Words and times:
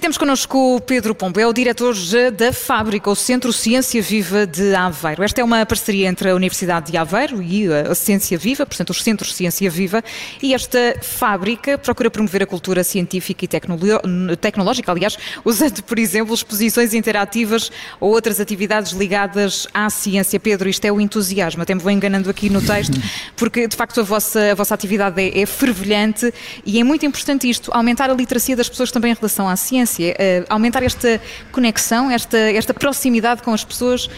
E 0.00 0.02
temos 0.02 0.16
connosco 0.16 0.76
o 0.76 0.80
Pedro 0.80 1.14
Pombo, 1.14 1.38
é 1.38 1.46
o 1.46 1.52
diretor 1.52 1.94
da 2.34 2.54
Fábrica, 2.54 3.10
o 3.10 3.14
Centro 3.14 3.52
Ciência 3.52 4.00
Viva 4.00 4.46
de 4.46 4.74
Aveiro. 4.74 5.22
Esta 5.22 5.42
é 5.42 5.44
uma 5.44 5.66
parceria 5.66 6.08
entre 6.08 6.30
a 6.30 6.34
Universidade 6.34 6.90
de 6.90 6.96
Aveiro 6.96 7.42
e 7.42 7.66
a 7.70 7.94
Ciência 7.94 8.38
Viva, 8.38 8.64
portanto, 8.64 8.88
os 8.88 9.02
Centros 9.02 9.34
Ciência 9.34 9.68
Viva, 9.68 10.02
e 10.40 10.54
esta 10.54 10.96
fábrica 11.02 11.76
procura 11.76 12.10
promover 12.10 12.42
a 12.42 12.46
cultura 12.46 12.82
científica 12.82 13.44
e 13.44 14.36
tecnológica, 14.38 14.90
aliás, 14.90 15.18
usando, 15.44 15.82
por 15.82 15.98
exemplo, 15.98 16.34
exposições 16.34 16.94
interativas 16.94 17.70
ou 18.00 18.10
outras 18.10 18.40
atividades 18.40 18.92
ligadas 18.92 19.68
à 19.74 19.90
ciência. 19.90 20.40
Pedro, 20.40 20.66
isto 20.66 20.82
é 20.86 20.90
o 20.90 20.98
entusiasmo, 20.98 21.60
até 21.60 21.74
me 21.74 21.80
vou 21.82 21.90
enganando 21.90 22.30
aqui 22.30 22.48
no 22.48 22.62
texto, 22.62 22.98
porque 23.36 23.68
de 23.68 23.76
facto 23.76 24.00
a 24.00 24.02
vossa, 24.02 24.52
a 24.52 24.54
vossa 24.54 24.74
atividade 24.74 25.20
é, 25.20 25.42
é 25.42 25.44
fervilhante 25.44 26.32
e 26.64 26.80
é 26.80 26.84
muito 26.84 27.04
importante 27.04 27.50
isto, 27.50 27.70
aumentar 27.74 28.08
a 28.08 28.14
literacia 28.14 28.56
das 28.56 28.66
pessoas 28.66 28.90
também 28.90 29.12
em 29.12 29.14
relação 29.14 29.46
à 29.46 29.54
ciência 29.56 29.89
ciência, 29.90 30.14
uh, 30.14 30.46
aumentar 30.48 30.82
esta 30.82 31.20
conexão, 31.52 32.10
esta, 32.10 32.38
esta 32.38 32.72
proximidade 32.72 33.42
com 33.42 33.52
as 33.52 33.64
pessoas 33.64 34.06
uh, 34.06 34.10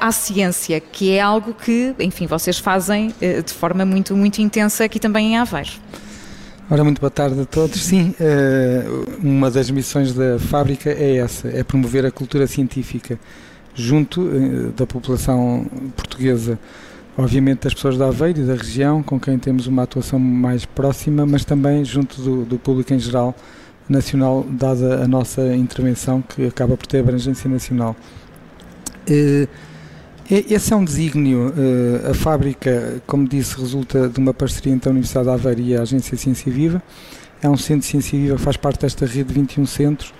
à 0.00 0.12
ciência, 0.12 0.80
que 0.80 1.12
é 1.12 1.20
algo 1.20 1.54
que, 1.54 1.94
enfim, 1.98 2.26
vocês 2.26 2.58
fazem 2.58 3.08
uh, 3.08 3.42
de 3.42 3.52
forma 3.52 3.84
muito, 3.84 4.16
muito 4.16 4.40
intensa 4.40 4.84
aqui 4.84 4.98
também 4.98 5.32
em 5.32 5.38
Aveiro. 5.38 5.70
Ora, 6.70 6.84
muito 6.84 7.00
boa 7.00 7.10
tarde 7.10 7.40
a 7.40 7.46
todos. 7.46 7.82
Sim, 7.82 8.14
uma 9.22 9.50
das 9.50 9.70
missões 9.70 10.12
da 10.12 10.38
fábrica 10.38 10.90
é 10.90 11.16
essa, 11.16 11.48
é 11.48 11.64
promover 11.64 12.04
a 12.04 12.10
cultura 12.10 12.46
científica 12.46 13.18
junto 13.74 14.28
da 14.76 14.86
população 14.86 15.66
portuguesa 15.96 16.58
obviamente 17.18 17.64
das 17.64 17.74
pessoas 17.74 17.98
da 17.98 18.06
Aveiro 18.06 18.40
e 18.40 18.44
da 18.44 18.54
região, 18.54 19.02
com 19.02 19.18
quem 19.18 19.36
temos 19.38 19.66
uma 19.66 19.82
atuação 19.82 20.20
mais 20.20 20.64
próxima, 20.64 21.26
mas 21.26 21.44
também 21.44 21.84
junto 21.84 22.22
do, 22.22 22.44
do 22.44 22.58
público 22.58 22.94
em 22.94 22.98
geral, 23.00 23.34
nacional, 23.88 24.44
dada 24.48 25.02
a 25.02 25.08
nossa 25.08 25.54
intervenção, 25.54 26.22
que 26.22 26.46
acaba 26.46 26.76
por 26.76 26.86
ter 26.86 26.98
abrangência 27.00 27.48
nacional. 27.48 27.96
Eh, 29.08 29.48
esse 30.30 30.72
é 30.72 30.76
um 30.76 30.84
desígnio. 30.84 31.52
Eh, 31.56 32.10
a 32.10 32.14
fábrica, 32.14 33.02
como 33.06 33.26
disse, 33.26 33.58
resulta 33.58 34.08
de 34.08 34.18
uma 34.18 34.34
parceria 34.34 34.72
entre 34.72 34.88
a 34.88 34.92
Universidade 34.92 35.26
de 35.26 35.32
Aveiro 35.32 35.60
e 35.60 35.76
a 35.76 35.82
Agência 35.82 36.16
Ciência 36.16 36.52
Viva. 36.52 36.82
É 37.40 37.48
um 37.48 37.56
centro 37.56 37.80
de 37.80 37.86
Ciência 37.86 38.18
Viva, 38.18 38.38
faz 38.38 38.56
parte 38.56 38.80
desta 38.80 39.06
rede 39.06 39.24
de 39.24 39.34
21 39.34 39.64
centros. 39.66 40.12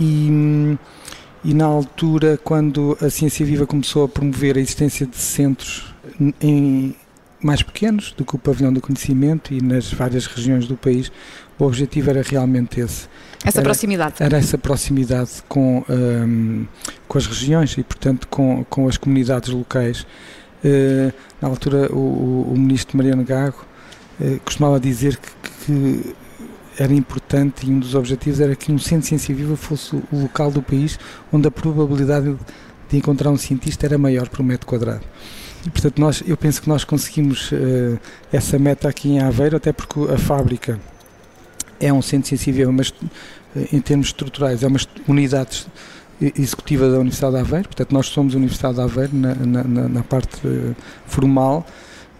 E, 0.00 0.76
e 1.44 1.52
na 1.52 1.66
altura, 1.66 2.38
quando 2.42 2.96
a 3.00 3.10
Ciência 3.10 3.44
Viva 3.44 3.66
começou 3.66 4.04
a 4.04 4.08
promover 4.08 4.56
a 4.56 4.60
existência 4.60 5.06
de 5.06 5.16
centros 5.16 5.94
em, 6.40 6.94
mais 7.42 7.62
pequenos 7.62 8.12
do 8.16 8.24
que 8.24 8.34
o 8.34 8.38
pavilhão 8.38 8.72
do 8.72 8.80
conhecimento 8.80 9.52
e 9.52 9.60
nas 9.60 9.92
várias 9.92 10.24
regiões 10.26 10.66
do 10.66 10.76
país, 10.76 11.12
o 11.58 11.64
objetivo 11.64 12.10
era 12.10 12.22
realmente 12.22 12.80
esse. 12.80 13.08
Essa 13.44 13.58
era, 13.58 13.64
proximidade. 13.64 14.14
Era 14.20 14.38
essa 14.38 14.56
proximidade 14.56 15.30
com, 15.48 15.84
um, 15.88 16.66
com 17.06 17.18
as 17.18 17.26
regiões 17.26 17.76
e, 17.76 17.82
portanto, 17.82 18.26
com, 18.28 18.64
com 18.64 18.88
as 18.88 18.96
comunidades 18.96 19.50
locais. 19.50 20.06
Uh, 20.64 21.12
na 21.42 21.48
altura, 21.48 21.92
o, 21.92 22.52
o, 22.52 22.54
ministro 22.56 22.96
Mariano 22.96 23.22
Gago 23.22 23.66
uh, 24.18 24.40
costumava 24.40 24.80
dizer 24.80 25.18
que, 25.18 25.30
que, 25.66 26.14
era 26.76 26.92
importante 26.92 27.66
e 27.66 27.70
um 27.70 27.78
dos 27.78 27.94
objetivos 27.94 28.40
era 28.40 28.56
que 28.56 28.72
um 28.72 28.78
centro 28.78 29.02
de 29.02 29.06
ciência 29.06 29.32
viva 29.32 29.56
fosse 29.56 29.94
o 29.94 30.04
local 30.12 30.50
do 30.50 30.60
país 30.60 30.98
onde 31.32 31.46
a 31.46 31.50
probabilidade 31.50 32.36
de 32.88 32.96
encontrar 32.96 33.30
um 33.30 33.36
cientista 33.36 33.86
era 33.86 33.96
maior 33.96 34.28
por 34.28 34.42
metro 34.42 34.66
quadrado. 34.66 35.02
E, 35.66 35.70
portanto, 35.70 35.98
nós, 36.00 36.22
eu 36.26 36.36
penso 36.36 36.60
que 36.60 36.68
nós 36.68 36.82
conseguimos 36.82 37.52
uh, 37.52 37.98
essa 38.32 38.58
meta 38.58 38.88
aqui 38.88 39.10
em 39.10 39.20
Aveiro, 39.20 39.56
até 39.56 39.72
porque 39.72 40.00
a 40.12 40.18
fábrica 40.18 40.80
é 41.80 41.92
um 41.92 42.02
centro 42.02 42.28
sensível, 42.28 42.72
mas 42.72 42.92
eh, 43.56 43.68
em 43.72 43.80
termos 43.80 44.08
estruturais 44.08 44.62
é 44.62 44.66
uma 44.66 44.78
unidade 45.08 45.66
executiva 46.20 46.88
da 46.90 46.98
Universidade 46.98 47.34
de 47.34 47.40
Aveiro, 47.40 47.68
portanto 47.68 47.92
nós 47.92 48.06
somos 48.06 48.34
a 48.34 48.38
Universidade 48.38 48.76
de 48.76 48.80
Aveiro 48.80 49.14
na, 49.14 49.34
na, 49.34 49.88
na 49.88 50.02
parte 50.02 50.46
uh, 50.46 50.74
formal, 51.06 51.66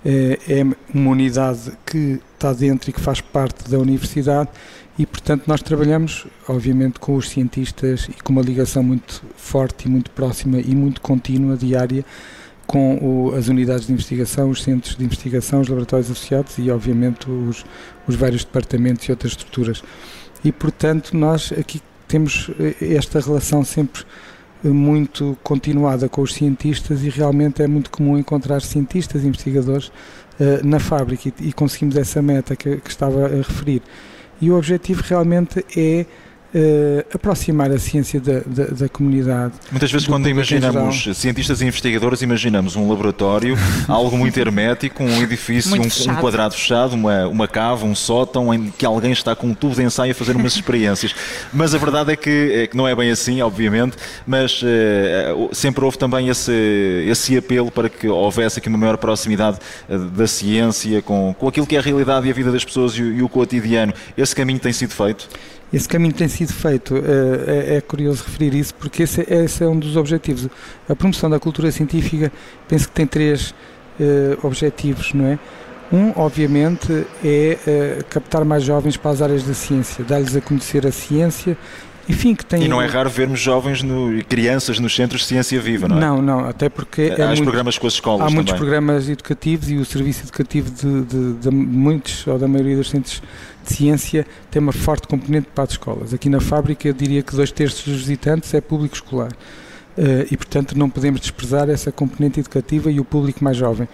é, 0.05 0.39
é 0.49 0.63
uma 0.93 1.11
unidade 1.11 1.73
que 1.87 2.21
está 2.35 2.53
dentro 2.53 2.91
e 2.91 2.93
que 2.93 3.01
faz 3.01 3.21
parte 3.21 3.71
da 3.71 3.79
universidade 3.79 4.51
e 4.99 5.07
portanto 5.07 5.45
nós 5.47 5.63
trabalhamos 5.63 6.27
obviamente 6.47 7.01
com 7.01 7.15
os 7.17 7.31
cientistas 7.31 8.09
e 8.09 8.23
com 8.23 8.33
uma 8.33 8.43
ligação 8.43 8.83
muito 8.83 9.23
forte 9.37 9.87
e 9.87 9.89
muito 9.89 10.11
próxima 10.11 10.61
e 10.61 10.75
muito 10.75 11.01
contínua, 11.01 11.57
diária, 11.57 12.05
com 12.67 12.97
o, 12.97 13.35
as 13.35 13.49
unidades 13.49 13.87
de 13.87 13.93
investigação, 13.93 14.51
os 14.51 14.63
centros 14.63 14.97
de 14.97 15.05
investigação, 15.05 15.61
os 15.61 15.69
laboratórios 15.69 16.11
associados 16.11 16.57
e, 16.59 16.71
obviamente, 16.71 17.31
os, 17.31 17.65
os 18.07 18.15
vários 18.15 18.45
departamentos 18.45 19.05
e 19.07 19.11
outras 19.11 19.33
estruturas. 19.33 19.83
E, 20.45 20.53
portanto, 20.53 21.17
nós 21.17 21.53
aqui 21.53 21.81
temos 22.07 22.51
eh, 22.61 22.95
esta 22.95 23.21
relação 23.21 23.65
sempre 23.65 24.05
eh, 24.65 24.69
muito 24.69 25.37
continuada 25.43 26.09
com 26.09 26.23
os 26.23 26.35
cientistas 26.35 27.03
e 27.03 27.09
realmente 27.09 27.63
é 27.63 27.67
muito 27.67 27.91
comum 27.91 28.19
encontrar 28.19 28.61
cientistas 28.61 29.25
e 29.25 29.27
investigadores 29.27 29.89
uh, 29.89 30.65
na 30.65 30.79
fábrica 30.79 31.29
e, 31.29 31.49
e, 31.49 31.53
conseguimos 31.53 31.97
essa 31.97 32.21
meta 32.21 32.55
que, 32.55 32.77
que 32.77 32.91
estava 32.91 33.27
a 33.27 33.29
referir. 33.29 33.83
E 34.41 34.51
o 34.51 34.57
objetivo 34.57 35.03
realmente 35.03 35.65
é 35.77 36.07
uh, 36.55 37.05
aproximar 37.13 37.71
a 37.71 37.79
ciência 37.79 38.21
da, 38.21 38.41
da, 38.47 38.65
da 38.67 38.89
comunidade. 38.89 39.55
Muitas 39.71 39.91
vezes, 39.91 40.07
quando 40.07 40.29
imaginamos 40.29 41.09
cientistas 41.15 41.61
e 41.61 41.67
investigadores, 41.67 42.23
imaginamos 42.23 42.77
um 42.77 42.89
laboratório, 42.89 43.57
algo 43.89 44.17
muito 44.17 44.39
hermético, 44.39 45.03
um 45.03 45.23
edifício, 45.23 45.75
um, 45.75 46.13
um, 46.13 46.17
quadrado 46.17 46.55
fechado, 46.55 46.95
uma, 46.95 47.27
uma 47.27 47.49
cava, 47.49 47.85
um 47.85 47.95
sótão, 47.95 48.55
em 48.55 48.71
que 48.71 48.87
alguém 48.87 49.13
está 49.13 49.35
com 49.35 49.49
um 49.49 49.55
tubo 49.55 49.75
de 49.75 49.83
ensaio 49.83 50.13
a 50.13 50.15
fazer 50.15 50.37
umas 50.37 50.55
experiências. 50.57 51.15
Mas 51.53 51.75
a 51.75 51.79
verdade 51.79 52.13
é 52.13 52.17
que, 52.17 52.53
é 52.55 52.67
que 52.67 52.77
não 52.77 52.87
é 52.87 52.95
bem 52.95 53.11
assim, 53.11 53.43
obviamente, 53.43 53.97
mas 54.27 54.63
uh, 54.63 55.49
sempre 55.53 55.85
houve 55.85 55.99
também 55.99 56.29
esse, 56.29 56.53
esse 57.09 57.37
apelo 57.37 57.71
para 57.71 57.89
que 57.89 58.09
houvesse 58.09 58.59
aqui 58.59 58.69
uma 58.69 58.79
maior 58.79 58.97
proximidade 58.97 59.59
uh, 59.89 59.99
da 59.99 60.27
ciência 60.27 61.03
com, 61.03 61.35
com 61.39 61.49
aquilo 61.49 61.67
que 61.67 61.77
é 61.77 61.79
a 61.79 61.83
realidade 61.83 62.27
e 62.27 62.31
a 62.31 62.35
vida 62.35 62.53
das 62.53 62.65
pessoas 62.65 62.97
e, 62.97 63.03
e 63.03 63.23
o 63.23 63.29
cotidiano. 63.29 63.93
Esse 64.17 64.35
caminho 64.35 64.59
tem 64.59 64.73
sido 64.73 64.93
feito? 64.93 65.29
Esse 65.75 65.89
caminho 65.89 66.15
tem 66.15 66.29
sido 66.29 66.53
feito. 66.53 66.97
Eh, 66.97 67.73
é, 67.73 67.77
é, 67.77 67.81
curioso 67.81 68.23
referir 68.25 68.55
isso, 68.55 68.75
porque 68.75 69.03
esse, 69.03 69.21
esse, 69.29 69.65
é 69.65 69.67
um 69.67 69.79
dos 69.79 69.97
objetivos. 69.97 70.49
A 70.89 70.95
promoção 70.95 71.29
da 71.29 71.41
cultura 71.41 71.71
científica, 71.73 72.33
penso 72.69 72.89
que 72.89 72.95
tem 72.95 73.07
três 73.07 73.51
uh, 73.99 74.47
objetivos, 74.47 75.13
não 75.13 75.27
é? 75.27 75.39
Um, 75.93 76.13
obviamente, 76.17 77.07
é 77.25 77.59
uh, 78.01 78.05
captar 78.09 78.45
mais 78.45 78.63
jovens 78.63 78.97
para 78.97 79.11
as 79.11 79.21
áreas 79.21 79.43
da 79.43 79.55
ciência, 79.55 80.05
dar-lhes 80.05 80.37
a 80.37 80.41
conhecer 80.41 80.87
a 80.87 80.93
ciência 80.93 81.57
enfim, 82.09 82.35
que 82.35 82.45
tem... 82.45 82.63
E 82.63 82.69
não 82.69 82.81
é 82.81 82.87
raro 82.87 83.09
vermos 83.09 83.41
jovens, 83.41 83.83
no, 83.83 84.23
crianças 84.25 84.79
nos 84.79 84.95
centros 84.95 85.23
de 85.23 85.29
ciência 85.29 85.61
viva, 85.61 85.89
não 85.89 85.97
é? 85.97 86.01
Não, 86.01 86.23
não, 86.23 86.41
até 86.41 86.69
porque... 86.69 87.15
Há 87.17 87.23
é 87.23 87.27
muito, 87.29 87.43
programas 87.43 87.79
com 87.79 87.87
as 87.87 87.95
escolas 87.95 88.21
Há 88.21 88.25
também. 88.25 88.37
muitos 88.37 88.55
programas 88.55 89.09
educativos 89.09 89.71
e 89.71 89.77
o 89.77 89.85
serviço 89.85 90.25
educativo 90.25 90.71
de, 90.71 91.03
de, 91.03 91.33
de, 91.35 91.51
muitos, 91.51 92.27
ou 92.27 92.39
da 92.39 92.47
maioria 92.47 92.77
dos 92.77 92.91
centros 92.91 93.23
de 93.65 93.75
ciência, 93.75 94.27
tem 94.51 94.61
uma 94.61 94.73
forte 94.73 95.09
componente 95.09 95.49
para 95.55 95.65
as 95.65 95.71
escolas. 95.71 96.15
Aqui 96.15 96.29
na 96.29 96.41
fábrica 96.41 96.87
eu 96.87 96.93
diria 96.93 97.23
que 97.23 97.35
dois 97.35 97.51
terços 97.51 97.85
dos 97.85 97.99
visitantes 97.99 98.53
é 98.55 98.61
público 98.61 98.95
escolar. 98.95 99.33
Uh, 99.97 100.27
e, 100.31 100.37
portanto, 100.37 100.77
não 100.77 100.91
podemos 100.91 101.21
desprezar 101.21 101.71
essa 101.71 101.93
componente 101.93 102.41
educativa 102.41 102.91
e 102.91 102.99
o 102.99 103.05
público 103.05 103.45
mais 103.45 103.57
jovem. 103.57 103.89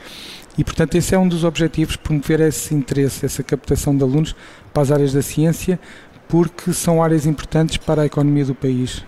E, 0.56 0.64
portanto, 0.64 0.94
esse 0.94 1.14
é 1.14 1.18
um 1.18 1.28
dos 1.28 1.44
objetivos, 1.44 1.96
promover 1.96 2.40
esse 2.40 2.74
interesse, 2.74 3.24
essa 3.26 3.42
captação 3.42 3.96
de 3.96 4.02
alunos 4.02 4.34
para 4.72 4.82
as 4.82 4.90
áreas 4.90 5.12
da 5.12 5.22
ciência, 5.22 5.78
porque 6.26 6.72
são 6.72 7.02
áreas 7.02 7.26
importantes 7.26 7.76
para 7.76 8.02
a 8.02 8.06
economia 8.06 8.44
do 8.44 8.54
país, 8.54 9.04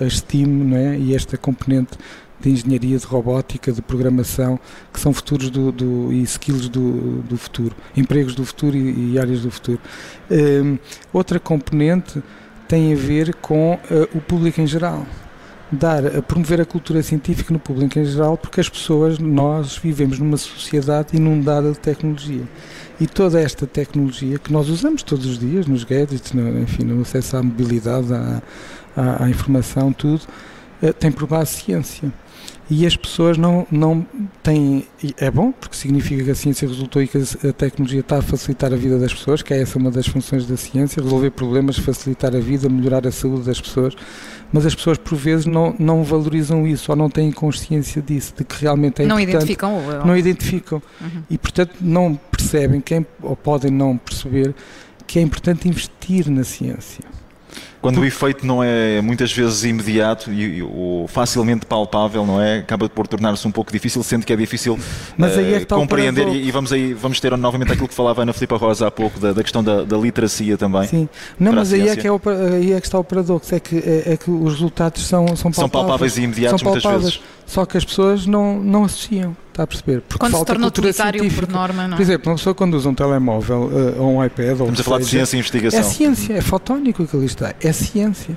a 0.00 0.08
STEAM 0.08 0.74
é? 0.74 0.98
e 0.98 1.14
esta 1.14 1.36
componente 1.36 1.98
de 2.40 2.50
engenharia, 2.50 2.98
de 2.98 3.06
robótica, 3.06 3.72
de 3.72 3.82
programação, 3.82 4.58
que 4.92 5.00
são 5.00 5.12
futuros 5.12 5.50
do, 5.50 5.72
do 5.72 6.12
e 6.12 6.22
skills 6.22 6.68
do, 6.68 7.22
do, 7.22 7.36
futuro, 7.36 7.74
empregos 7.96 8.34
do 8.34 8.44
futuro 8.44 8.76
e, 8.76 9.12
e 9.12 9.18
áreas 9.18 9.42
do 9.42 9.50
futuro. 9.50 9.80
Um, 10.30 10.78
outra 11.12 11.40
componente 11.40 12.22
tem 12.68 12.92
a 12.92 12.96
ver 12.96 13.34
com 13.36 13.74
uh, 13.74 13.78
o 14.16 14.20
público 14.20 14.60
em 14.60 14.66
geral 14.66 15.06
dar 15.70 16.06
a 16.06 16.22
promover 16.22 16.60
a 16.60 16.64
cultura 16.64 17.02
científica 17.02 17.52
no 17.52 17.58
público 17.58 17.98
em 17.98 18.04
geral, 18.04 18.38
porque 18.38 18.60
as 18.60 18.68
pessoas, 18.68 19.18
nós 19.18 19.76
vivemos 19.76 20.18
numa 20.18 20.36
sociedade 20.36 21.16
inundada 21.16 21.72
de 21.72 21.78
tecnologia. 21.78 22.44
E 23.00 23.06
toda 23.06 23.40
esta 23.40 23.66
tecnologia 23.66 24.38
que 24.38 24.52
nós 24.52 24.68
usamos 24.68 25.02
todos 25.02 25.26
os 25.26 25.38
dias, 25.38 25.66
nos 25.66 25.84
gadgets, 25.84 26.32
no, 26.32 26.60
enfim, 26.60 26.84
no 26.84 27.02
acesso 27.02 27.36
à 27.36 27.42
mobilidade, 27.42 28.12
à, 28.14 28.42
à, 28.96 29.24
à 29.24 29.28
informação, 29.28 29.92
tudo, 29.92 30.22
eh, 30.80 30.92
tem 30.92 31.10
por 31.10 31.26
base 31.26 31.54
ciência 31.54 32.12
e 32.68 32.84
as 32.84 32.96
pessoas 32.96 33.38
não, 33.38 33.66
não 33.70 34.04
têm. 34.42 34.86
É 35.18 35.30
bom, 35.30 35.52
porque 35.52 35.76
significa 35.76 36.24
que 36.24 36.30
a 36.30 36.34
ciência 36.34 36.66
resultou 36.66 37.00
e 37.00 37.06
que 37.06 37.18
a 37.18 37.52
tecnologia 37.52 38.00
está 38.00 38.18
a 38.18 38.22
facilitar 38.22 38.72
a 38.72 38.76
vida 38.76 38.98
das 38.98 39.14
pessoas, 39.14 39.40
que 39.40 39.54
é 39.54 39.62
essa 39.62 39.78
uma 39.78 39.90
das 39.90 40.06
funções 40.06 40.46
da 40.46 40.56
ciência, 40.56 41.00
resolver 41.00 41.30
problemas, 41.30 41.78
facilitar 41.78 42.34
a 42.34 42.40
vida, 42.40 42.68
melhorar 42.68 43.06
a 43.06 43.12
saúde 43.12 43.44
das 43.44 43.60
pessoas, 43.60 43.94
mas 44.52 44.66
as 44.66 44.74
pessoas 44.74 44.98
por 44.98 45.16
vezes 45.16 45.46
não, 45.46 45.76
não 45.78 46.02
valorizam 46.02 46.66
isso 46.66 46.90
ou 46.90 46.96
não 46.96 47.08
têm 47.08 47.30
consciência 47.30 48.02
disso, 48.02 48.34
de 48.36 48.44
que 48.44 48.60
realmente 48.60 49.02
é 49.02 49.06
não 49.06 49.20
importante. 49.20 49.44
Identificam, 49.44 50.04
não 50.04 50.16
identificam. 50.16 50.82
Uhum. 51.00 51.22
E 51.30 51.38
portanto 51.38 51.76
não 51.80 52.18
percebem, 52.32 52.80
quem, 52.80 53.06
ou 53.22 53.36
podem 53.36 53.70
não 53.70 53.96
perceber, 53.96 54.52
que 55.06 55.20
é 55.20 55.22
importante 55.22 55.68
investir 55.68 56.28
na 56.28 56.42
ciência. 56.42 57.04
Quando 57.86 58.00
o 58.00 58.04
efeito 58.04 58.44
não 58.44 58.64
é 58.64 59.00
muitas 59.00 59.32
vezes 59.32 59.62
imediato 59.62 60.32
e, 60.32 60.60
ou 60.60 61.06
facilmente 61.06 61.64
palpável, 61.64 62.26
não 62.26 62.42
é? 62.42 62.58
Acaba 62.58 62.88
por 62.88 63.06
tornar-se 63.06 63.46
um 63.46 63.52
pouco 63.52 63.70
difícil, 63.70 64.02
sendo 64.02 64.26
que 64.26 64.32
é 64.32 64.36
difícil 64.36 64.76
Mas 65.16 65.38
aí 65.38 65.54
é 65.54 65.60
que 65.60 65.66
compreender. 65.66 66.26
E, 66.26 66.48
e, 66.48 66.50
vamos 66.50 66.72
aí 66.72 66.92
vamos 66.92 67.20
ter 67.20 67.36
novamente 67.36 67.70
aquilo 67.70 67.86
que 67.86 67.94
falava 67.94 68.20
a 68.20 68.24
Ana 68.24 68.32
Filipe 68.32 68.54
Rosa 68.56 68.88
há 68.88 68.90
pouco, 68.90 69.20
da, 69.20 69.32
da 69.32 69.40
questão 69.40 69.62
da, 69.62 69.84
da, 69.84 69.96
literacia 69.96 70.56
também. 70.56 70.88
Sim, 70.88 71.08
não, 71.38 71.52
mas 71.52 71.72
aí 71.72 71.88
é, 71.88 71.94
que 71.94 72.08
é 72.08 72.10
o, 72.10 72.20
aí 72.54 72.72
é 72.72 72.80
que 72.80 72.86
está 72.88 72.98
o 72.98 73.04
paradoxo, 73.04 73.54
é 73.54 73.60
que, 73.60 73.76
é, 73.76 74.14
é 74.14 74.16
que 74.16 74.30
os 74.30 74.54
resultados 74.54 75.06
são, 75.06 75.24
são 75.36 75.52
palpáveis. 75.52 75.54
São 75.54 75.68
palpáveis 75.68 76.16
e 76.18 76.22
imediatos 76.22 76.62
muitas 76.64 76.82
vezes. 76.82 77.20
Só 77.46 77.64
que 77.64 77.78
as 77.78 77.84
pessoas 77.84 78.26
não, 78.26 78.60
não 78.60 78.84
associam. 78.84 79.36
Está 79.50 79.62
a 79.62 79.66
perceber? 79.66 80.02
Porque 80.02 80.18
quando 80.18 80.32
falta 80.32 80.52
se 80.52 80.58
torna 80.58 80.66
utilitário 80.66 81.32
por 81.32 81.48
norma, 81.48 81.88
não 81.88 81.94
é? 81.94 81.96
Por 81.96 82.02
exemplo, 82.02 82.30
uma 82.30 82.36
pessoa 82.36 82.54
quando 82.54 82.74
usa 82.74 82.88
um 82.90 82.94
telemóvel 82.94 83.70
uh, 83.72 84.02
ou 84.02 84.16
um 84.16 84.24
iPad. 84.24 84.48
Ou 84.48 84.52
Estamos 84.52 84.80
a 84.80 84.84
falar 84.84 84.98
de 84.98 85.06
ciência 85.06 85.36
e 85.36 85.38
investigação. 85.38 85.80
É 85.80 85.82
ciência, 85.82 86.34
é 86.34 86.40
fotónico 86.42 87.06
que 87.06 87.16
ali 87.16 87.24
está. 87.24 87.54
É 87.60 87.72
ciência. 87.72 88.36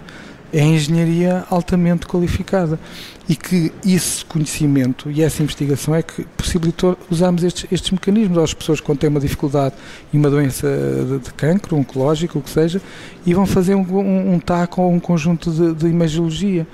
É 0.53 0.63
engenharia 0.63 1.43
altamente 1.49 2.07
qualificada. 2.07 2.79
E 3.27 3.35
que 3.35 3.71
esse 3.85 4.23
conhecimento 4.25 5.11
e 5.11 5.21
essa 5.21 5.43
investigação 5.43 5.93
é 5.93 6.01
que 6.01 6.25
possibilitou 6.37 6.97
usarmos 7.11 7.43
estes, 7.43 7.71
estes 7.71 7.91
mecanismos 7.91 8.37
às 8.37 8.53
pessoas 8.53 8.79
quando 8.79 8.99
têm 8.99 9.09
uma 9.09 9.19
dificuldade 9.19 9.75
e 10.11 10.17
uma 10.17 10.29
doença 10.29 10.67
de, 10.67 11.19
de 11.19 11.33
cancro, 11.33 11.75
oncológico, 11.75 12.39
o 12.39 12.41
que 12.41 12.49
seja, 12.49 12.81
e 13.25 13.33
vão 13.33 13.45
fazer 13.45 13.75
um, 13.75 13.81
um, 13.81 14.33
um 14.33 14.39
TAC 14.39 14.79
ou 14.79 14.91
um 14.91 14.99
conjunto 14.99 15.51
de, 15.51 15.73
de 15.75 15.87
imagiologia 15.87 16.65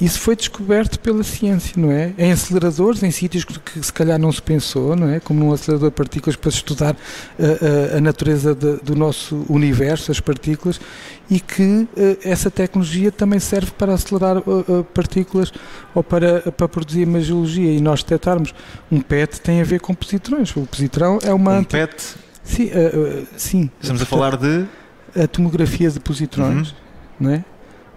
isso 0.00 0.20
foi 0.20 0.36
descoberto 0.36 1.00
pela 1.00 1.22
ciência, 1.22 1.72
não 1.76 1.90
é? 1.90 2.12
Em 2.18 2.30
aceleradores, 2.30 3.02
em 3.02 3.10
sítios 3.10 3.44
que, 3.44 3.82
se 3.82 3.92
calhar 3.92 4.18
não 4.18 4.30
se 4.30 4.42
pensou, 4.42 4.94
não 4.94 5.08
é? 5.08 5.20
Como 5.20 5.40
num 5.40 5.52
acelerador 5.52 5.88
de 5.90 5.96
partículas 5.96 6.36
para 6.36 6.50
estudar 6.50 6.94
uh, 6.94 6.96
uh, 7.42 7.96
a 7.96 8.00
natureza 8.00 8.54
de, 8.54 8.76
do 8.76 8.94
nosso 8.94 9.46
universo, 9.48 10.12
as 10.12 10.20
partículas, 10.20 10.78
e 11.30 11.40
que 11.40 11.62
uh, 11.62 11.88
essa 12.22 12.50
tecnologia 12.50 13.10
também 13.10 13.40
serve 13.40 13.70
para 13.70 13.94
acelerar 13.94 14.42
partículas 14.92 15.50
ou 15.94 16.02
para, 16.02 16.52
para 16.52 16.68
produzir 16.68 17.00
imagiologia. 17.00 17.72
E 17.72 17.80
nós 17.80 18.02
detectarmos 18.02 18.54
um 18.92 19.00
PET 19.00 19.40
tem 19.40 19.62
a 19.62 19.64
ver 19.64 19.80
com 19.80 19.94
positrões. 19.94 20.54
O 20.56 20.66
positrão 20.66 21.18
é 21.22 21.32
uma. 21.32 21.58
Um 21.58 21.64
PET? 21.64 22.16
Sim, 22.44 22.70
sim. 23.36 23.70
Estamos 23.80 24.02
a 24.02 24.06
falar 24.06 24.36
de. 24.36 24.66
A 25.18 25.26
tomografia 25.26 25.90
de 25.90 25.98
positrões, 25.98 26.68
uhum. 26.68 26.76
não 27.20 27.30
é? 27.30 27.44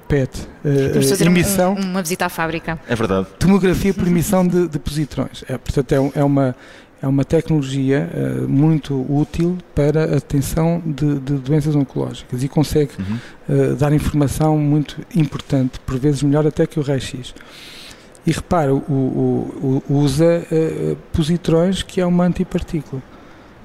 PET, 0.09 0.41
uh, 0.65 1.23
emissão. 1.23 1.75
Um, 1.75 1.81
uma 1.81 2.01
visita 2.01 2.25
à 2.25 2.29
fábrica. 2.29 2.79
É 2.89 2.95
verdade. 2.95 3.27
Tomografia 3.37 3.93
por 3.93 4.07
emissão 4.07 4.45
de, 4.45 4.67
de 4.67 4.79
positrões. 4.79 5.43
É, 5.47 5.55
portanto, 5.55 5.91
é, 5.91 6.19
é, 6.19 6.23
uma, 6.23 6.55
é 6.99 7.07
uma 7.07 7.23
tecnologia 7.23 8.09
uh, 8.11 8.49
muito 8.49 8.95
útil 9.07 9.55
para 9.75 10.05
a 10.05 10.15
detenção 10.15 10.81
de, 10.83 11.19
de 11.19 11.33
doenças 11.35 11.75
oncológicas 11.75 12.43
e 12.43 12.49
consegue 12.49 12.91
uhum. 12.97 13.17
uh, 13.71 13.75
dar 13.75 13.93
informação 13.93 14.57
muito 14.57 14.99
importante, 15.15 15.79
por 15.85 15.99
vezes 15.99 16.23
melhor 16.23 16.47
até 16.47 16.65
que 16.65 16.79
o 16.79 16.83
raio-x. 16.83 17.35
E 18.25 18.31
repara, 18.31 18.73
o, 18.73 18.77
o, 18.79 19.83
o 19.87 19.93
usa 19.95 20.45
positrões, 21.13 21.81
que 21.81 22.01
é 22.01 22.05
uma 22.05 22.25
antipartícula 22.25 23.01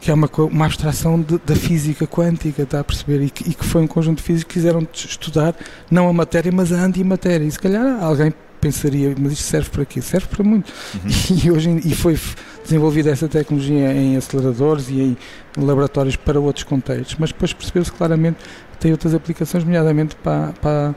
que 0.04 0.10
é 0.10 0.14
uma, 0.14 0.28
uma 0.50 0.66
abstração 0.66 1.18
de, 1.18 1.38
da 1.38 1.56
física 1.56 2.06
quântica, 2.06 2.62
está 2.62 2.80
a 2.80 2.84
perceber? 2.84 3.24
E 3.24 3.30
que, 3.30 3.48
e 3.48 3.54
que, 3.54 3.64
foi 3.64 3.80
um 3.80 3.86
conjunto 3.86 4.18
de 4.18 4.22
físicos 4.22 4.52
que 4.52 4.60
quiseram 4.60 4.86
estudar 4.92 5.56
não 5.90 6.10
a 6.10 6.12
matéria, 6.12 6.52
mas 6.52 6.74
a 6.74 6.76
antimatéria. 6.76 7.46
E 7.46 7.50
se 7.50 7.58
calhar 7.58 8.04
alguém 8.04 8.30
pensaria, 8.60 9.14
mas 9.18 9.32
isto 9.32 9.44
serve 9.44 9.70
para 9.70 9.86
quê? 9.86 10.02
Serve 10.02 10.26
para 10.26 10.44
muito. 10.44 10.70
Uhum. 10.94 11.40
E, 11.42 11.50
hoje, 11.50 11.80
e 11.86 11.94
foi 11.94 12.18
desenvolvida 12.62 13.10
essa 13.10 13.26
tecnologia 13.28 13.94
em 13.94 14.14
aceleradores 14.18 14.90
e 14.90 15.00
em 15.00 15.16
laboratórios 15.56 16.16
para 16.16 16.38
outros 16.38 16.64
contextos, 16.64 17.16
mas 17.18 17.32
depois 17.32 17.54
percebeu-se 17.54 17.90
claramente 17.90 18.36
que 18.72 18.78
tem 18.78 18.92
outras 18.92 19.14
aplicações, 19.14 19.64
nomeadamente 19.64 20.16
para, 20.16 20.52
para, 20.60 20.94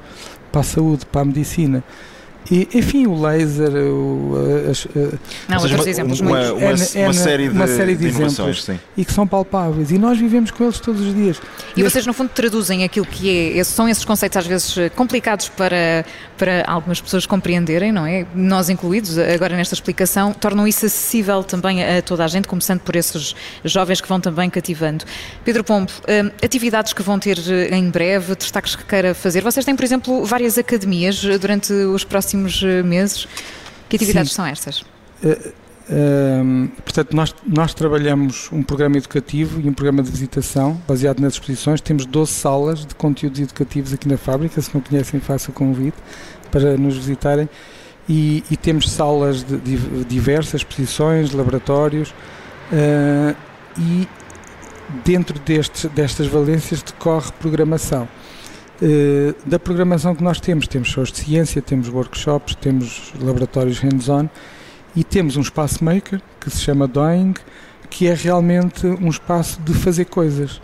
para 0.52 0.62
a 0.62 0.64
saúde, 0.66 1.06
para 1.06 1.22
a 1.22 1.26
medicina. 1.26 1.82
E, 2.50 2.68
enfim, 2.74 3.08
o 3.08 3.22
laser, 3.22 3.72
o, 3.72 4.36
as, 4.72 4.88
não, 5.50 5.58
outros 5.58 5.82
uma, 5.82 5.90
exemplos 5.90 6.20
uma, 6.22 6.30
uma, 6.30 6.54
uma, 6.54 6.70
uma, 6.70 7.14
série 7.14 7.50
de, 7.50 7.56
uma 7.56 7.68
série 7.68 7.94
de, 7.94 8.00
de 8.00 8.08
exemplos 8.08 8.64
sim. 8.64 8.80
e 8.96 9.04
que 9.04 9.12
são 9.12 9.28
palpáveis 9.28 9.92
e 9.92 9.98
nós 9.98 10.18
vivemos 10.18 10.52
com 10.52 10.64
eles 10.64 10.80
todos 10.80 11.02
os 11.02 11.14
dias. 11.14 11.42
E, 11.76 11.82
e 11.82 11.84
vocês 11.84 12.06
no 12.06 12.14
fundo 12.14 12.30
traduzem 12.30 12.86
aquilo 12.86 13.06
que 13.06 13.60
é, 13.60 13.64
são 13.66 13.90
esses 13.90 14.06
conceitos 14.06 14.38
às 14.38 14.48
vezes 14.48 14.76
complicados 14.96 15.50
para, 15.50 16.06
para 16.38 16.64
algumas 16.68 17.02
pessoas 17.02 17.26
compreenderem, 17.26 17.92
não 17.92 18.06
é? 18.06 18.26
Nós 18.34 18.70
incluídos 18.70 19.18
agora 19.18 19.56
nesta 19.58 19.76
explicação, 19.76 20.32
tornam 20.32 20.66
isso 20.66 20.86
acessível 20.86 21.44
também 21.44 21.84
a 21.84 22.02
toda 22.02 22.24
a 22.24 22.28
gente, 22.28 22.48
começando 22.48 22.80
por 22.80 22.96
esses 22.96 23.36
jovens 23.66 24.00
que 24.00 24.08
vão 24.08 24.22
também 24.22 24.50
cativando. 24.50 25.04
Pedro 25.44 25.66
Pombo, 25.66 25.92
hum, 26.08 26.32
atividades 26.42 26.94
que 26.94 27.04
vão 27.04 27.20
ter 27.20 27.38
em 27.74 27.90
breve, 27.90 28.36
destaques 28.36 28.74
que 28.74 28.86
queira 28.86 29.14
fazer. 29.14 29.42
Vocês 29.42 29.66
têm, 29.66 29.76
por 29.76 29.84
exemplo, 29.84 30.24
várias 30.24 30.58
academias 30.58 31.22
durante 31.40 31.74
os 31.74 32.06
próximos 32.06 32.27
próximos 32.28 32.62
eh, 32.64 32.84
meses. 32.84 33.28
Que 33.88 33.96
atividades 33.96 34.32
Sim. 34.32 34.36
são 34.36 34.46
estas? 34.46 34.82
Uh, 34.82 35.54
uh, 35.90 36.68
portanto, 36.84 37.16
nós, 37.16 37.34
nós 37.46 37.74
trabalhamos 37.74 38.50
um 38.52 38.62
programa 38.62 38.98
educativo 38.98 39.62
e 39.62 39.70
um 39.70 39.74
programa 39.74 40.04
de 40.04 40.12
visitação 40.12 40.82
baseado 40.86 41.20
nas 41.20 41.34
exposições. 41.34 41.80
Temos 41.80 42.06
12 42.06 42.32
salas 42.32 42.86
de 42.86 42.94
conteúdos 42.96 43.40
educativos 43.40 43.94
aqui 43.94 44.08
na 44.10 44.18
fábrica. 44.18 44.62
Se 44.62 44.74
não 44.74 44.82
conhecem, 44.82 45.22
façam 45.22 45.52
o 45.52 45.54
convite 45.54 45.98
para 46.52 46.76
nos 46.78 46.98
visitarem. 46.98 47.48
E, 48.10 48.44
e 48.52 48.58
temos 48.58 48.90
salas 48.90 49.44
de, 49.44 49.58
de, 49.58 50.06
diversas, 50.06 50.62
exposições, 50.62 51.32
laboratórios. 51.32 52.10
Uh, 52.72 53.36
e 53.80 54.08
dentro 55.06 55.40
destes, 55.40 55.90
destas 55.92 56.28
valências 56.28 56.82
decorre 56.82 57.32
programação. 57.40 58.08
Uh, 58.80 59.34
da 59.44 59.58
programação 59.58 60.14
que 60.14 60.24
nós 60.24 60.40
temos, 60.40 60.68
temos 60.68 60.90
shows 60.90 61.12
de 61.12 61.20
ciência, 61.20 61.62
temos 61.64 61.90
workshops, 61.90 62.54
temos 62.56 63.12
laboratórios 63.20 63.80
hands-on 63.80 64.30
e 64.96 65.04
temos 65.04 65.36
um 65.36 65.42
espaço 65.42 65.84
maker 65.84 66.22
que 66.40 66.50
se 66.52 66.62
chama 66.62 66.88
Doing, 66.88 67.34
que 67.90 68.08
é 68.08 68.14
realmente 68.14 68.86
um 68.86 69.10
espaço 69.10 69.60
de 69.62 69.74
fazer 69.74 70.06
coisas. 70.06 70.62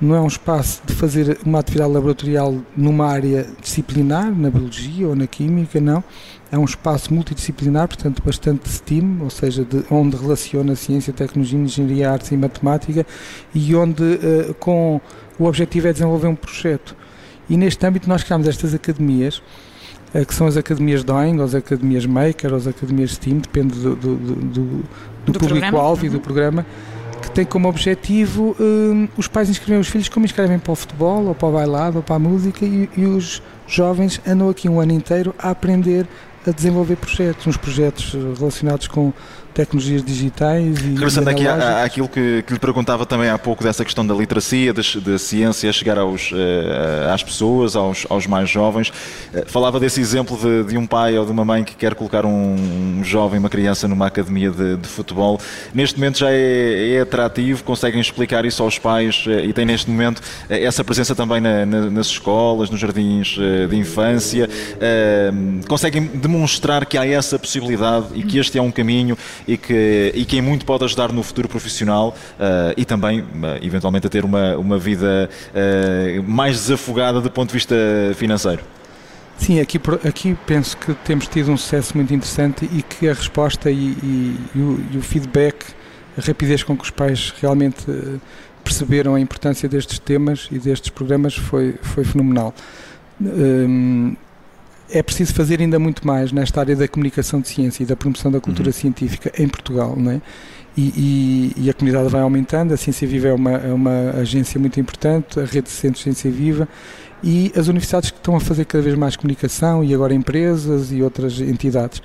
Não 0.00 0.16
é 0.16 0.20
um 0.20 0.26
espaço 0.26 0.82
de 0.84 0.92
fazer 0.92 1.38
uma 1.46 1.60
atividade 1.60 1.92
laboratorial 1.92 2.60
numa 2.76 3.06
área 3.06 3.46
disciplinar, 3.60 4.36
na 4.36 4.50
biologia 4.50 5.06
ou 5.06 5.14
na 5.14 5.28
química, 5.28 5.80
não. 5.80 6.02
É 6.50 6.58
um 6.58 6.64
espaço 6.64 7.14
multidisciplinar, 7.14 7.86
portanto, 7.86 8.20
bastante 8.24 8.68
STEAM, 8.68 9.18
ou 9.20 9.30
seja, 9.30 9.64
de, 9.64 9.84
onde 9.88 10.16
relaciona 10.16 10.74
ciência, 10.74 11.12
tecnologia, 11.12 11.58
engenharia, 11.58 12.10
artes 12.10 12.32
e 12.32 12.36
matemática 12.36 13.06
e 13.54 13.74
onde, 13.76 14.02
uh, 14.02 14.54
com 14.54 15.00
o 15.38 15.44
objetivo 15.44 15.86
é 15.86 15.92
desenvolver 15.92 16.26
um 16.26 16.34
projeto. 16.34 16.96
E 17.52 17.56
neste 17.58 17.86
âmbito 17.86 18.08
nós 18.08 18.24
criámos 18.24 18.48
estas 18.48 18.72
academias, 18.72 19.42
eh, 20.14 20.24
que 20.24 20.34
são 20.34 20.46
as 20.46 20.56
academias 20.56 21.04
Doing, 21.04 21.36
ou 21.36 21.44
as 21.44 21.54
academias 21.54 22.06
Maker, 22.06 22.50
ou 22.50 22.56
as 22.56 22.66
academias 22.66 23.12
Steam, 23.12 23.40
depende 23.40 23.78
do, 23.78 23.94
do, 23.94 24.16
do, 24.16 24.84
do, 25.26 25.38
público-alvo 25.38 26.06
e 26.06 26.08
do 26.08 26.14
uhum. 26.14 26.22
programa, 26.22 26.64
que 27.20 27.30
tem 27.30 27.44
como 27.44 27.68
objetivo 27.68 28.56
um, 28.58 29.06
os 29.18 29.28
pais 29.28 29.50
inscreverem 29.50 29.82
os 29.82 29.88
filhos 29.88 30.08
como 30.08 30.24
inscrevem 30.24 30.58
para 30.58 30.72
o 30.72 30.74
futebol, 30.74 31.26
ou 31.26 31.34
para 31.34 31.46
o 31.46 31.52
bailado, 31.52 31.98
ou 31.98 32.02
para 32.02 32.16
a 32.16 32.18
música, 32.18 32.64
e, 32.64 32.88
e 32.96 33.04
os 33.04 33.42
jovens 33.66 34.18
andam 34.26 34.48
aqui 34.48 34.66
um 34.66 34.80
ano 34.80 34.92
inteiro 34.92 35.34
a 35.38 35.50
aprender 35.50 36.06
a 36.46 36.50
desenvolver 36.50 36.96
projetos, 36.96 37.46
uns 37.46 37.56
projetos 37.56 38.12
relacionados 38.38 38.88
com 38.88 39.12
tecnologias 39.52 40.02
digitais 40.02 40.78
e 40.80 40.94
Regressando 40.94 41.30
aqui 41.30 41.46
à, 41.46 41.84
àquilo 41.84 42.08
que, 42.08 42.42
que, 42.46 42.52
lhe 42.52 42.58
perguntava 42.58 43.04
também 43.04 43.28
há 43.28 43.38
pouco 43.38 43.62
dessa 43.62 43.84
questão 43.84 44.06
da 44.06 44.14
literacia, 44.14 44.72
da 44.72 45.18
ciência 45.18 45.72
chegar 45.72 45.98
aos, 45.98 46.32
uh, 46.32 46.36
às 47.12 47.22
pessoas, 47.22 47.76
aos, 47.76 48.06
aos 48.08 48.26
mais 48.26 48.48
jovens. 48.48 48.88
Uh, 48.88 49.44
falava 49.46 49.78
desse 49.78 50.00
exemplo 50.00 50.36
de, 50.36 50.70
de, 50.70 50.78
um 50.78 50.86
pai 50.86 51.18
ou 51.18 51.24
de 51.24 51.30
uma 51.30 51.44
mãe 51.44 51.64
que 51.64 51.74
quer 51.74 51.94
colocar 51.94 52.24
um, 52.24 52.98
um 52.98 53.04
jovem, 53.04 53.38
uma 53.38 53.50
criança 53.50 53.86
numa 53.86 54.06
academia 54.06 54.50
de, 54.50 54.76
de 54.76 54.88
futebol. 54.88 55.38
Neste 55.74 55.98
momento 55.98 56.18
já 56.18 56.30
é, 56.30 56.94
é, 56.94 57.00
atrativo, 57.00 57.62
conseguem 57.62 58.00
explicar 58.00 58.44
isso 58.44 58.62
aos 58.62 58.78
pais 58.78 59.24
uh, 59.26 59.30
e 59.30 59.52
tem 59.52 59.64
neste 59.64 59.90
momento 59.90 60.22
essa 60.48 60.82
presença 60.82 61.14
também 61.14 61.40
na, 61.40 61.66
na, 61.66 61.90
nas 61.90 62.06
escolas, 62.06 62.70
nos 62.70 62.80
jardins 62.80 63.36
de 63.68 63.76
infância. 63.76 64.48
conseguem 65.68 66.06
demonstrar 66.06 66.31
que 66.88 66.98
há 66.98 67.06
essa 67.06 67.38
possibilidade 67.38 68.06
e 68.14 68.22
que 68.22 68.38
este 68.38 68.58
é 68.58 68.62
um 68.62 68.70
caminho 68.70 69.16
e 69.46 69.56
que, 69.56 70.12
e 70.14 70.24
que 70.24 70.36
em 70.36 70.40
muito 70.40 70.64
pode 70.64 70.84
ajudar 70.84 71.12
no 71.12 71.22
futuro 71.22 71.48
profissional 71.48 72.14
uh, 72.38 72.74
e 72.76 72.84
também, 72.84 73.20
uh, 73.20 73.26
eventualmente, 73.62 74.06
a 74.06 74.10
ter 74.10 74.24
uma, 74.24 74.56
uma 74.56 74.78
vida 74.78 75.28
uh, 75.50 76.22
mais 76.22 76.56
desafogada 76.56 77.20
do 77.20 77.30
ponto 77.30 77.48
de 77.48 77.54
vista 77.54 77.74
financeiro. 78.16 78.62
Sim, 79.38 79.60
aqui, 79.60 79.80
aqui 80.06 80.36
penso 80.46 80.76
que 80.76 80.94
temos 80.94 81.26
tido 81.26 81.50
um 81.50 81.56
sucesso 81.56 81.96
muito 81.96 82.14
interessante 82.14 82.68
e 82.72 82.82
que 82.82 83.08
a 83.08 83.14
resposta 83.14 83.70
e, 83.70 83.74
e, 83.74 84.36
e, 84.54 84.58
o, 84.58 84.84
e 84.92 84.96
o, 84.98 85.02
feedback, 85.02 85.64
a 86.16 86.20
rapidez 86.20 86.62
com 86.62 86.76
que 86.76 86.84
os 86.84 86.90
pais 86.90 87.32
realmente 87.40 87.84
perceberam 88.62 89.14
a 89.14 89.20
importância 89.20 89.68
destes 89.68 89.98
temas 89.98 90.48
e 90.50 90.58
destes 90.58 90.90
programas 90.90 91.34
foi, 91.34 91.74
foi 91.82 92.04
fenomenal. 92.04 92.54
Um, 93.20 94.16
é 94.92 95.02
preciso 95.02 95.34
fazer 95.34 95.60
ainda 95.60 95.78
muito 95.78 96.06
mais 96.06 96.32
nesta 96.32 96.60
área 96.60 96.76
da 96.76 96.86
comunicação 96.86 97.40
de 97.40 97.48
ciência 97.48 97.82
e 97.82 97.86
da 97.86 97.96
promoção 97.96 98.30
da 98.30 98.40
cultura 98.40 98.68
uhum. 98.68 98.72
científica 98.72 99.32
em 99.38 99.48
Portugal, 99.48 99.94
não 99.96 100.12
é? 100.12 100.20
E, 100.76 101.52
e, 101.56 101.64
e, 101.64 101.70
a 101.70 101.74
comunidade 101.74 102.08
vai 102.08 102.22
aumentando. 102.22 102.72
A 102.72 102.78
Ciência 102.78 103.06
Viva 103.06 103.28
é 103.28 103.32
uma, 103.32 103.52
é 103.52 103.72
uma 103.72 104.10
agência 104.12 104.58
muito 104.58 104.80
importante, 104.80 105.38
a 105.38 105.44
rede 105.44 105.62
de 105.62 105.70
centros 105.70 106.02
Ciência 106.02 106.30
Viva 106.30 106.66
e 107.22 107.52
as 107.54 107.68
universidades 107.68 108.10
que 108.10 108.16
estão 108.16 108.34
a 108.34 108.40
fazer 108.40 108.64
cada 108.64 108.82
vez 108.82 108.96
mais 108.96 109.14
comunicação 109.14 109.84
e 109.84 109.94
agora 109.94 110.14
empresas 110.14 110.90
e 110.90 111.02
outras 111.02 111.40
entidades 111.40 112.02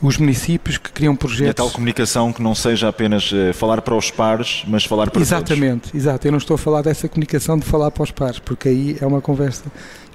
os 0.00 0.16
municípios 0.16 0.78
que 0.78 0.92
criam 0.92 1.14
projetos. 1.16 1.48
E 1.48 1.50
a 1.50 1.54
tal 1.54 1.70
comunicação 1.70 2.32
que 2.32 2.40
não 2.40 2.54
seja 2.54 2.88
apenas 2.88 3.32
uh, 3.32 3.52
falar 3.52 3.82
para 3.82 3.96
os 3.96 4.10
pares, 4.10 4.62
mas 4.66 4.84
falar 4.84 5.10
para 5.10 5.20
Exatamente, 5.20 5.90
todos. 5.90 5.94
exato. 5.94 6.26
Eu 6.26 6.30
não 6.30 6.38
estou 6.38 6.54
a 6.54 6.58
falar 6.58 6.82
dessa 6.82 7.08
comunicação 7.08 7.58
de 7.58 7.64
falar 7.64 7.90
para 7.90 8.04
os 8.04 8.10
pares, 8.10 8.38
porque 8.38 8.68
aí 8.68 8.96
é 9.00 9.06
uma 9.06 9.20
conversa 9.20 9.64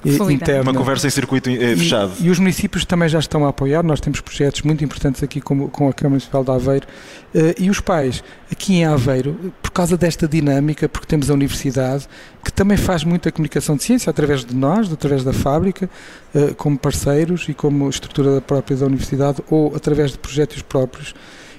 interna. 0.06 0.72
Uma 0.72 0.74
conversa 0.74 1.08
em 1.08 1.10
circuito 1.10 1.50
eh, 1.50 1.76
fechado. 1.76 2.14
E, 2.20 2.28
e, 2.28 2.30
os 2.30 2.40
municípios 2.40 2.86
também 2.86 3.08
já 3.10 3.20
estão 3.20 3.46
a 3.46 3.50
apoiar, 3.50 3.84
nós 3.84 4.00
temos 4.00 4.22
projetos 4.22 4.62
muito 4.62 4.84
importantes 4.84 5.24
aqui 5.24 5.40
com, 5.40 5.68
com 5.70 5.88
a 5.88 5.94
Câmara 5.94 6.12
Municipal 6.12 6.44
de 6.44 6.52
Aveiro 6.52 6.88
uh, 7.34 7.40
e 7.58 7.70
os 7.70 7.80
pais 7.80 8.24
aqui 8.52 8.76
em 8.76 8.86
Aveiro, 8.86 9.54
por 9.62 9.72
causa 9.72 9.98
desta 9.98 10.28
dinâmica, 10.28 10.88
porque 10.88 11.08
temos 11.08 11.30
a 11.30 11.34
universidade 11.34 12.08
que 12.44 12.52
também 12.52 12.78
faz 12.78 13.04
muita 13.04 13.32
comunicação 13.32 13.76
de 13.76 13.84
ciência 13.84 14.10
através 14.10 14.44
de 14.44 14.56
nós, 14.56 14.92
através 14.92 15.24
da 15.24 15.34
fábrica, 15.34 15.90
uh, 16.34 16.54
como 16.56 16.78
parceiros 16.78 17.48
e 17.48 17.54
como 17.54 17.90
estrutura 17.90 18.42
própria 18.42 18.78
da 18.78 18.86
universidade 18.86 19.42
ou 19.50 19.76
através 19.76 20.12
de 20.12 20.18
projetos 20.18 20.62
próprios 20.62 21.14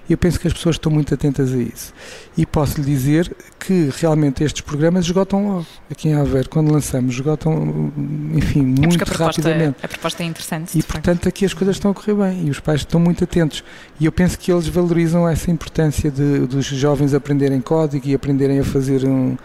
e 0.08 0.12
eu 0.12 0.18
penso 0.18 0.38
que 0.38 0.46
as 0.46 0.52
pessoas 0.52 0.76
estão 0.76 0.92
muito 0.92 1.14
atentas 1.14 1.52
a 1.52 1.56
isso. 1.56 1.92
E 2.36 2.44
posso 2.44 2.80
lhe 2.80 2.86
dizer 2.86 3.34
que 3.58 3.90
realmente 3.98 4.44
estes 4.44 4.60
programas 4.60 5.06
esgotam 5.06 5.48
logo. 5.48 5.66
Aqui 5.90 6.08
em 6.08 6.14
Aveiro, 6.14 6.48
quando 6.48 6.70
lançamos, 6.70 7.14
esgotam, 7.14 7.92
enfim, 8.34 8.60
é 8.60 8.86
muito 8.86 9.02
a 9.02 9.24
rapidamente. 9.24 9.76
A 9.82 9.88
proposta 9.88 10.22
é 10.22 10.26
interessante. 10.26 10.78
E 10.78 10.82
portanto 10.82 11.28
aqui 11.28 11.44
as 11.44 11.54
coisas 11.54 11.76
estão 11.76 11.90
a 11.90 11.94
correr 11.94 12.14
bem 12.14 12.46
e 12.46 12.50
os 12.50 12.60
pais 12.60 12.80
estão 12.80 13.00
muito 13.00 13.24
atentos. 13.24 13.64
E 13.98 14.04
eu 14.04 14.12
penso 14.12 14.38
que 14.38 14.52
eles 14.52 14.68
valorizam 14.68 15.28
essa 15.28 15.50
importância 15.50 16.10
de, 16.10 16.40
dos 16.40 16.66
jovens 16.66 17.14
aprenderem 17.14 17.60
código 17.60 18.06
e 18.06 18.14
aprenderem 18.14 18.60
a 18.60 18.64
fazer 18.64 19.04
um, 19.06 19.36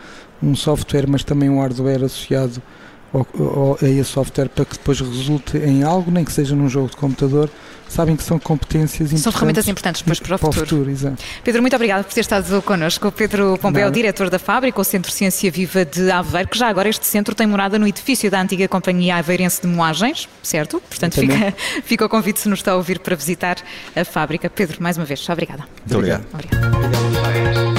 um 0.43 0.55
software, 0.55 1.07
mas 1.07 1.23
também 1.23 1.49
um 1.49 1.61
hardware 1.61 2.03
associado 2.03 2.61
ou, 3.13 3.27
ou 3.33 3.77
a 3.81 3.87
esse 3.87 4.11
software 4.11 4.49
para 4.49 4.65
que 4.65 4.73
depois 4.73 4.99
resulte 4.99 5.57
em 5.57 5.83
algo, 5.83 6.11
nem 6.11 6.23
que 6.23 6.31
seja 6.31 6.55
num 6.55 6.69
jogo 6.69 6.89
de 6.89 6.97
computador, 6.97 7.49
sabem 7.89 8.15
que 8.15 8.24
são 8.24 8.39
competências 8.39 9.10
importantes. 9.10 9.24
São 9.24 9.31
ferramentas 9.31 9.67
importantes 9.67 10.01
depois 10.01 10.19
para 10.19 10.36
o 10.36 10.38
futuro. 10.38 10.53
Para 10.53 10.63
o 10.63 10.67
futuro 10.67 10.89
exato. 10.89 11.24
Pedro, 11.43 11.62
muito 11.62 11.75
obrigado 11.75 12.05
por 12.05 12.13
ter 12.13 12.22
estado 12.22 12.62
connosco. 12.62 13.12
Pedro 13.12 13.58
Pompeu, 13.58 13.89
diretor 13.91 14.29
da 14.29 14.39
fábrica, 14.39 14.79
o 14.79 14.84
Centro 14.84 15.12
Ciência 15.12 15.51
Viva 15.51 15.84
de 15.84 16.10
Aveiro, 16.12 16.48
que 16.48 16.58
já 16.58 16.67
agora 16.67 16.88
este 16.88 17.05
centro 17.05 17.36
tem 17.36 17.48
morada 17.48 17.77
no 17.77 17.88
edifício 17.88 18.29
da 18.29 18.39
antiga 18.41 18.67
Companhia 18.67 19.17
Aveirense 19.17 19.62
de 19.62 19.67
Moagens, 19.67 20.29
certo? 20.43 20.81
Portanto, 20.81 21.15
fica, 21.15 21.53
fica 21.84 22.05
o 22.05 22.10
convite 22.10 22.39
se 22.39 22.50
nos 22.50 22.60
está 22.60 22.72
a 22.72 22.75
ouvir 22.75 23.00
para 23.00 23.15
visitar 23.15 23.58
a 23.96 24.05
fábrica. 24.05 24.50
Pedro, 24.50 24.81
mais 24.81 24.98
uma 24.98 25.05
vez, 25.05 25.27
obrigada. 25.29 25.63
Muito 25.79 25.98
obrigado. 25.98 26.25
obrigado. 26.34 26.77
obrigado. 27.17 27.78